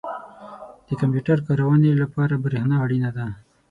•د 0.87 0.89
کمپیوټر 1.01 1.37
کارونې 1.47 1.91
لپاره 2.01 2.41
برېښنا 2.43 2.75
اړینه 2.85 3.09
ده. 3.17 3.27